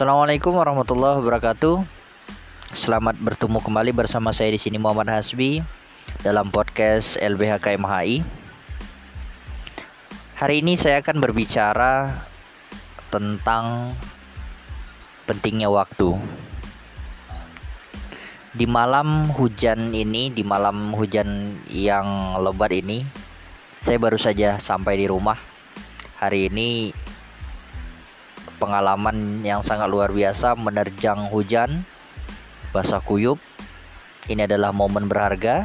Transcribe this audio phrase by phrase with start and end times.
[0.00, 1.84] Assalamualaikum warahmatullahi wabarakatuh.
[2.72, 5.60] Selamat bertemu kembali bersama saya di sini Muhammad Hasbi
[6.24, 8.24] dalam podcast LBH KMHI.
[10.40, 12.16] Hari ini saya akan berbicara
[13.12, 13.92] tentang
[15.28, 16.16] pentingnya waktu.
[18.56, 23.04] Di malam hujan ini, di malam hujan yang lebat ini,
[23.76, 25.36] saya baru saja sampai di rumah.
[26.16, 26.88] Hari ini
[28.60, 31.88] pengalaman yang sangat luar biasa menerjang hujan
[32.76, 33.40] basah kuyup.
[34.28, 35.64] Ini adalah momen berharga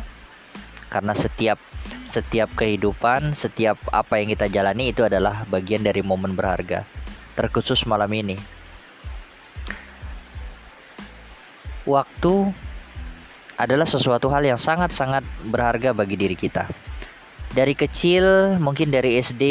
[0.87, 1.59] karena setiap
[2.07, 6.87] setiap kehidupan, setiap apa yang kita jalani itu adalah bagian dari momen berharga.
[7.35, 8.39] Terkhusus malam ini.
[11.83, 12.33] Waktu
[13.59, 16.65] adalah sesuatu hal yang sangat-sangat berharga bagi diri kita.
[17.55, 19.43] Dari kecil, mungkin dari SD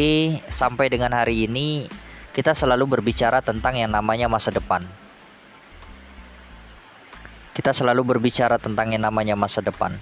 [0.52, 1.88] sampai dengan hari ini,
[2.34, 4.82] kita selalu berbicara tentang yang namanya masa depan.
[7.54, 9.94] Kita selalu berbicara tentang yang namanya masa depan.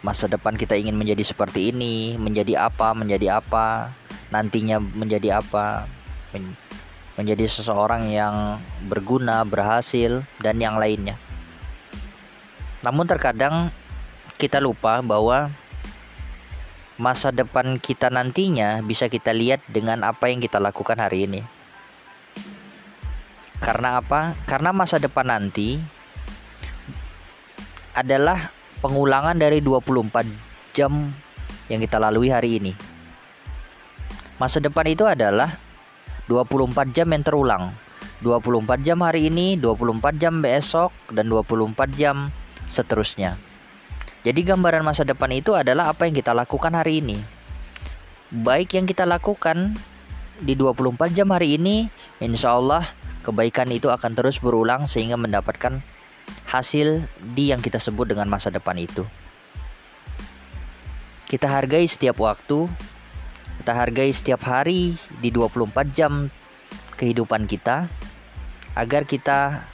[0.00, 3.92] Masa depan kita ingin menjadi seperti ini, menjadi apa, menjadi apa,
[4.32, 5.84] nantinya menjadi apa,
[6.32, 6.56] men
[7.20, 11.18] menjadi seseorang yang berguna, berhasil, dan yang lainnya.
[12.80, 13.74] Namun, terkadang
[14.38, 15.50] kita lupa bahwa
[16.98, 21.40] masa depan kita nantinya bisa kita lihat dengan apa yang kita lakukan hari ini.
[23.62, 24.34] Karena apa?
[24.46, 25.78] Karena masa depan nanti
[27.94, 28.50] adalah
[28.82, 30.26] pengulangan dari 24
[30.74, 31.10] jam
[31.70, 32.74] yang kita lalui hari ini.
[34.38, 35.58] Masa depan itu adalah
[36.30, 37.64] 24 jam yang terulang.
[38.22, 42.34] 24 jam hari ini, 24 jam besok, dan 24 jam
[42.66, 43.38] seterusnya.
[44.28, 47.16] Jadi gambaran masa depan itu adalah apa yang kita lakukan hari ini.
[48.28, 49.72] Baik yang kita lakukan
[50.44, 51.88] di 24 jam hari ini,
[52.20, 52.84] insya Allah
[53.24, 55.80] kebaikan itu akan terus berulang sehingga mendapatkan
[56.44, 59.08] hasil di yang kita sebut dengan masa depan itu.
[61.24, 62.68] Kita hargai setiap waktu,
[63.64, 66.28] kita hargai setiap hari di 24 jam
[67.00, 67.88] kehidupan kita
[68.76, 69.64] agar kita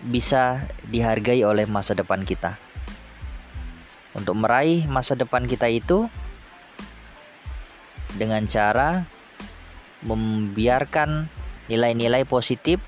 [0.00, 2.71] bisa dihargai oleh masa depan kita
[4.12, 6.08] untuk meraih masa depan kita itu
[8.16, 9.08] dengan cara
[10.04, 11.30] membiarkan
[11.70, 12.82] nilai-nilai positif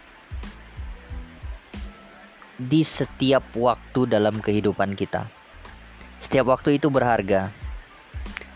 [2.60, 5.26] di setiap waktu dalam kehidupan kita.
[6.22, 7.50] Setiap waktu itu berharga.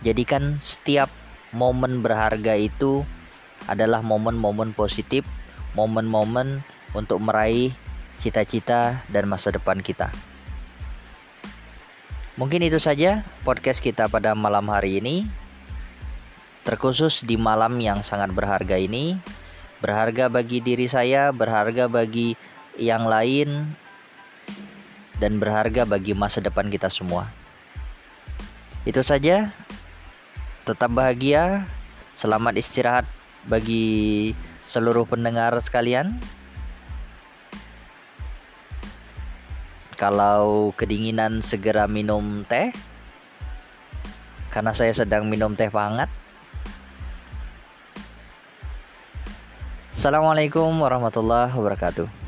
[0.07, 1.11] Jadikan setiap
[1.51, 3.03] momen berharga itu
[3.67, 5.27] adalah momen-momen positif,
[5.75, 6.63] momen-momen
[6.95, 7.75] untuk meraih
[8.17, 10.11] cita-cita dan masa depan kita.
[12.39, 15.27] Mungkin itu saja podcast kita pada malam hari ini.
[16.63, 19.19] Terkhusus di malam yang sangat berharga ini,
[19.83, 22.39] berharga bagi diri saya, berharga bagi
[22.79, 23.75] yang lain,
[25.19, 27.27] dan berharga bagi masa depan kita semua.
[28.87, 29.51] Itu saja.
[30.63, 31.67] Tetap bahagia.
[32.15, 33.07] Selamat istirahat
[33.51, 34.31] bagi
[34.63, 36.15] seluruh pendengar sekalian.
[39.99, 42.71] Kalau kedinginan segera minum teh
[44.55, 46.07] karena saya sedang minum teh hangat.
[49.91, 52.28] Assalamualaikum warahmatullahi wabarakatuh.